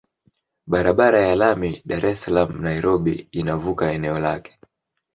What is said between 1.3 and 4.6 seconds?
lami Dar es Salaam Nairobi inavuka eneo lake